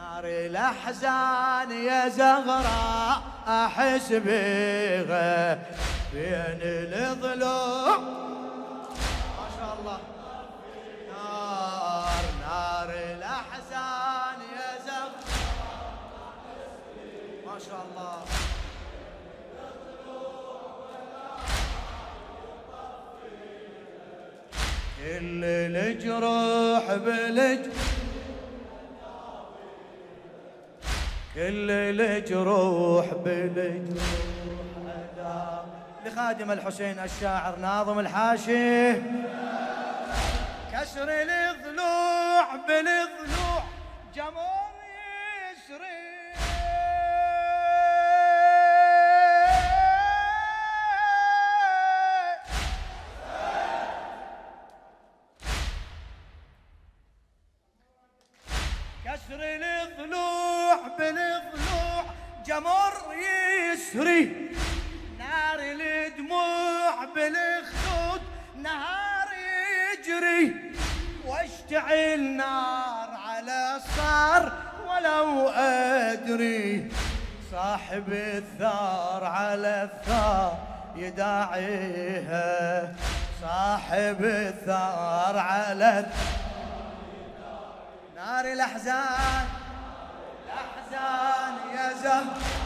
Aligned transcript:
نار 0.00 0.24
الأحزان 0.24 1.70
يا 1.70 2.08
زغراء 2.08 3.22
أحس 3.48 4.12
بيها. 4.12 5.54
بين 6.12 6.60
الضلوع 6.62 7.98
ما 9.38 9.46
شاء 9.58 9.76
الله. 9.80 9.98
نار 11.12 12.24
نار 12.40 12.90
الأحزان 13.16 14.38
يا 14.56 14.70
زغراء 14.86 15.12
ما 17.46 17.58
شاء 17.58 17.82
الله. 17.90 18.16
كل 24.98 25.44
الجروح 25.44 26.84
بالج 26.94 27.62
كل 31.40 31.70
الجروح 31.70 33.06
بالجروح 33.14 34.04
لخادم 36.06 36.50
الحسين 36.50 36.98
الشاعر 36.98 37.56
ناظم 37.56 37.98
الحاشي. 37.98 38.92
كسر 40.72 41.08
الضلوع 41.08 42.56
بالضلوع 42.68 43.62
جمر 44.14 44.59
جمر 62.70 63.14
يسري. 63.72 64.50
نار 65.18 65.58
الدموع 65.60 67.04
بالخدود 67.14 68.22
نهار 68.56 69.28
يجري. 69.98 70.72
واشتعل 71.26 72.20
نار 72.22 73.10
على 73.28 73.76
الصار 73.76 74.52
ولو 74.86 75.48
أدري 75.48 76.92
صاحب 77.52 78.12
الثار 78.12 79.24
على 79.24 79.88
الثار 79.92 80.58
يداعيها. 80.96 82.94
صاحب 83.42 84.24
الثار 84.24 85.38
على 85.38 85.98
الثار 85.98 86.40
نار 88.16 88.44
الأحزان. 88.44 89.46
الأحزان 90.46 91.54
يا 91.76 91.92
زهر. 92.02 92.59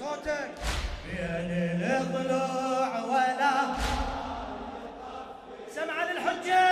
صوتك. 0.00 0.50
بين 1.06 1.82
الضلوع 1.82 3.04
ولا 3.04 3.52
سمع 5.74 6.04
للحجة. 6.04 6.64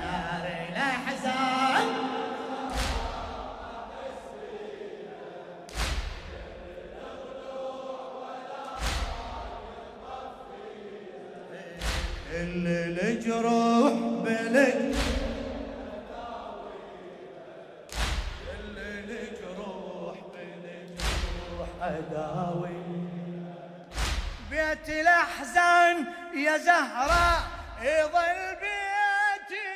نار 0.00 0.46
الاحزان 0.68 1.86
كل 12.30 12.66
الجروح 12.68 13.92
بلج 14.24 14.83
بيت 24.74 24.88
الأحزان 24.88 26.06
يا 26.34 26.56
زهرة 26.58 27.46
يظل 27.82 28.56
بيتي 28.60 29.74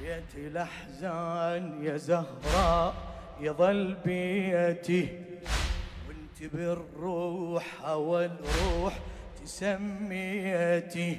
بيت 0.00 0.34
الأحزان 0.34 1.84
يا 1.84 1.96
زهراء 1.96 2.94
يظل 3.40 3.94
بيتي 4.04 5.24
وانت 6.08 6.52
بالروح 6.54 7.64
أول 7.84 8.30
روح 8.62 8.94
تسميتي. 9.44 11.18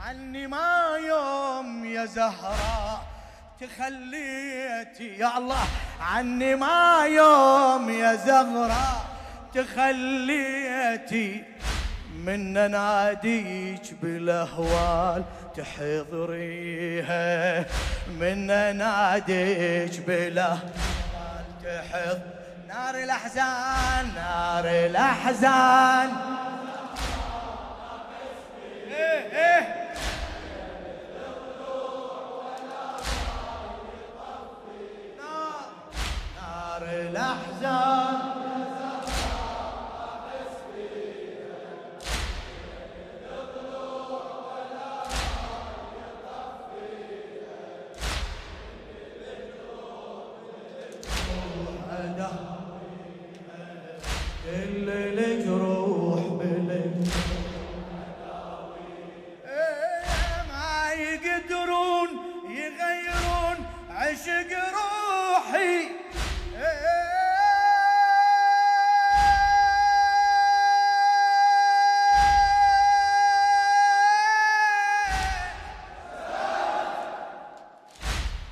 عني 0.00 0.46
ما 0.46 0.96
يوم 1.08 1.84
يا 1.84 2.04
زهراء 2.04 3.07
تخليتي 3.60 5.18
يا 5.18 5.38
الله 5.38 5.64
عني 6.00 6.54
ما 6.54 7.06
يوم 7.06 7.90
يا 7.90 8.14
زهراء 8.14 9.06
تخليتي 9.54 11.44
من 12.14 12.70
ناديك 12.70 13.94
بالأهوال 14.02 15.24
تحضريها. 15.56 17.64
من 18.08 18.46
ناديك 18.76 20.00
بالأهوال 20.06 20.58
تحض 21.64 22.20
نار 22.68 22.94
الأحزان 22.94 24.14
نار 24.14 24.64
الأحزان. 24.64 26.10
إيه 28.90 29.38
إيه. 29.38 29.77
نار 37.12 38.07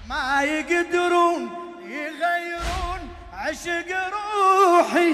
ما 0.09 0.43
يقدرون 0.43 1.51
يغيرون 1.83 3.01
عشق 3.33 3.87
روحي. 4.17 5.13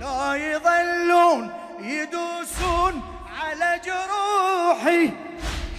لو 0.00 0.32
يظلون 0.32 1.50
يدوسون 1.80 3.02
على 3.40 3.80
جروحي. 3.84 5.10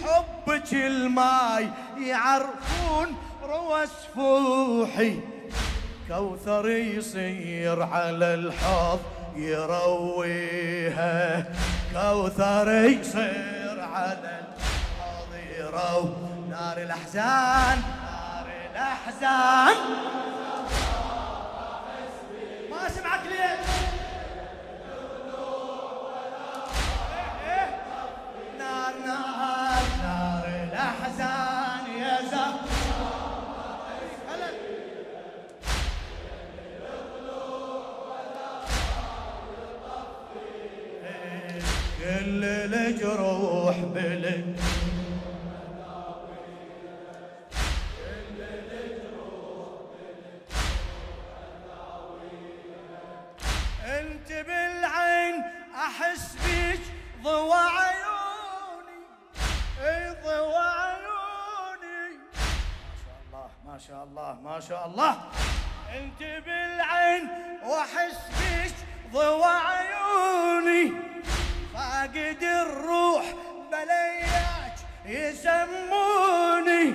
حبك 0.03 0.73
الماي 0.73 1.69
يعرفون 1.97 3.17
روى 3.43 3.88
سفوحي 3.88 5.19
كوثر 6.07 6.69
يصير 6.69 7.83
على 7.83 8.33
الحوض 8.33 8.99
يرويها. 9.35 11.45
كوثر 11.94 12.71
يصير 12.71 13.81
على 13.94 14.41
الحوض 14.41 15.31
يروي. 15.59 16.09
نار 16.50 16.77
الأحزان 16.77 17.81
نار 18.77 18.88
الأحزان. 18.88 19.75
ما 22.71 22.89
سمعك 22.89 23.21
ليه 23.25 23.59
نار 28.57 28.94
نار 28.94 28.94
نار. 29.06 29.37
أحس 55.88 56.36
بيك 56.45 56.81
ضوى 57.24 57.57
عيوني. 57.78 59.00
إي 59.81 60.16
ضوى 60.24 60.68
عيوني. 60.80 62.10
ما 62.84 62.94
شاء 63.07 63.18
الله 63.24 63.50
ما 63.66 63.80
شاء 63.80 64.04
الله 64.04 64.38
ما 64.44 64.60
شاء 64.60 64.86
الله. 64.88 65.13
أنت 65.95 66.19
بالعين 66.19 67.30
وأحس 67.63 68.19
بيك 68.39 68.75
ضوى 69.13 69.45
عيوني. 69.45 70.92
فاقد 71.74 72.44
الروح 72.44 73.25
بلياك 73.72 74.75
يسموني. 75.06 76.94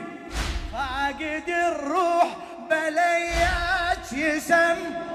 فاقد 0.72 1.48
الروح 1.48 2.28
بلياك 2.70 4.12
يسموني. 4.12 5.11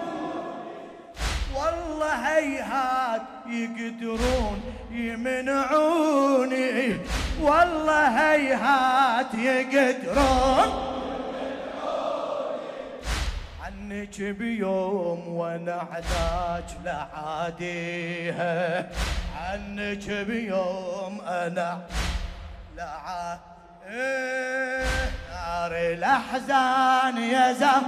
والله 1.87 2.37
هيهات 2.37 3.21
يقدرون 3.47 4.61
يمنعوني. 4.91 6.97
والله 7.41 8.07
هيهات 8.07 9.33
يقدرون. 9.33 10.97
عنك 13.63 14.21
بيوم 14.21 15.27
وأنا 15.27 15.81
احتاج 15.81 16.63
لعاديها 16.85 18.89
عنك 19.37 20.09
بيوم 20.09 21.21
أنا 21.27 21.81
لعا 22.77 23.39
نار 25.29 25.71
الاحزان 25.71 27.17
يا 27.17 27.53
زم 27.53 27.83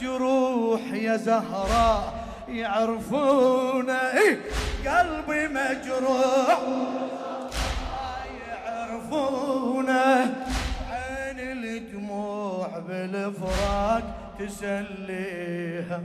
مجروح 0.00 0.80
يا 0.92 1.16
زهراء 1.16 2.24
يعرفونه 2.48 3.92
إيه 3.92 4.40
قلبي 4.86 5.48
مجروح. 5.48 6.58
يعرفونه 8.66 10.34
عين 10.90 11.38
الدموع 11.40 12.78
بالفراق 12.88 14.34
تسليها. 14.38 16.00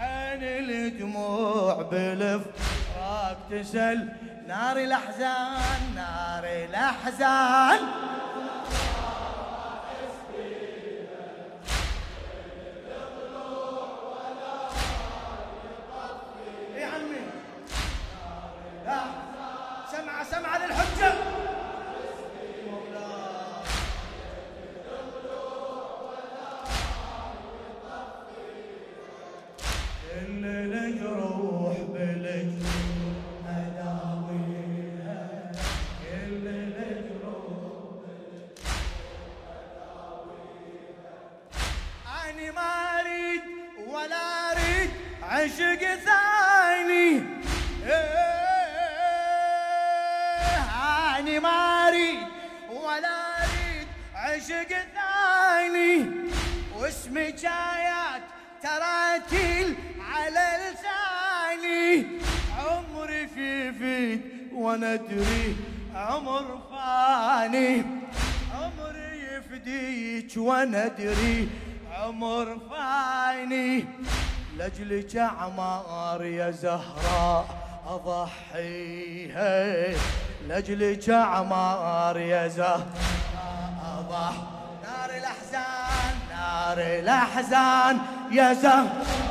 عين 0.00 0.42
الدموع 0.42 1.82
بالفراق 1.82 3.38
تسل. 3.50 4.08
نار 4.48 4.76
الاحزان 4.76 5.80
نار 5.94 6.44
الاحزان 6.44 7.80
عشق 54.30 54.70
ثاني 54.94 56.06
واسمي 56.76 57.32
جايات 57.32 58.22
تراتيل 58.62 59.74
على 60.00 60.46
لساني. 60.62 62.06
عمري 62.58 63.26
في 63.26 63.72
فيك 63.72 64.20
وأنا 64.52 64.94
ادري 64.94 65.56
عمر 65.94 66.58
فاني. 66.70 67.84
عمري 68.54 69.12
يفديك 69.32 70.36
وأنا 70.36 70.86
ادري 70.86 71.48
عمر 71.92 72.58
فاني. 72.70 73.84
لجلك 74.56 75.16
اعمار 75.16 76.24
يا 76.24 76.50
زهراء 76.50 77.46
أضحيها. 77.86 79.54
لجلك 80.48 81.10
اعمار 81.10 82.18
يا 82.18 82.48
زهراء 82.48 82.86
اضحي 84.10 84.34
نار 84.82 85.10
الأحزان 85.10 86.14
نار 86.30 86.78
الأحزان. 86.78 87.98
يا 88.30 88.52
زهراء 88.52 89.29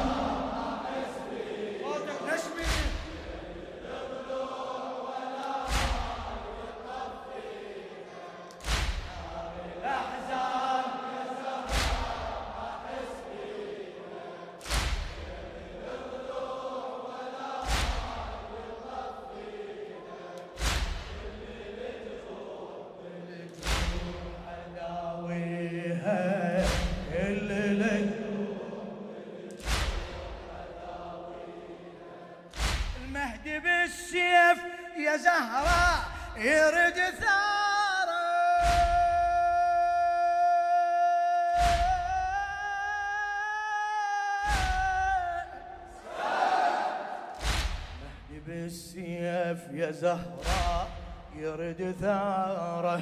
بالسيف 48.47 49.59
يا 49.71 49.91
زهراء 49.91 50.87
يرد 51.35 51.95
ثاره 52.01 53.01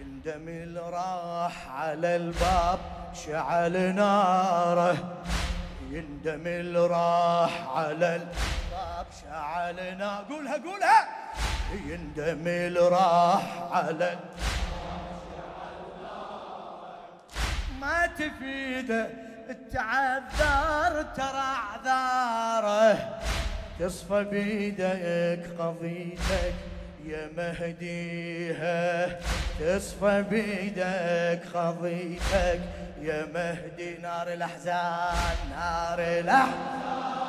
يندم 0.00 0.76
راح 0.78 1.68
على 1.70 2.16
الباب 2.16 2.78
شعل 3.14 3.94
ناره. 3.94 4.96
يندم 5.90 6.76
راح 6.76 7.68
على 7.76 8.16
الباب 8.16 9.06
شعلنا 9.22 10.18
قولها 10.18 10.56
قولها. 10.56 11.08
يندم 11.86 12.76
راح 12.78 13.42
على 13.72 14.18
ما 17.80 18.06
تفيده 18.06 19.10
التعذر 19.50 21.02
ترى 21.02 21.48
أعذاره. 21.84 23.20
تصفى 23.82 24.24
بيدك 24.24 25.42
قضيتك 25.58 26.54
يا 27.06 27.30
مهديها. 27.36 29.18
تصفى 29.60 30.24
بيدك 30.30 31.42
قضيتك 31.54 32.60
يا 33.00 33.26
مهدي. 33.34 33.98
نار 34.02 34.32
الأحزان 34.32 35.36
نار 35.50 35.98
الأحزان. 35.98 37.21